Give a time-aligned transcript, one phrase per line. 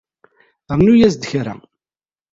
[0.77, 1.55] Rnu-as-d kra